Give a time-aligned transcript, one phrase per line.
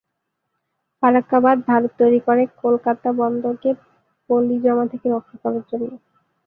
[1.03, 3.69] ফারাক্কা বাঁধ ভারত তৈরি করে কলকাতা বন্দরকে
[4.29, 5.89] পলি জমা থেকে রক্ষা করার জন্য।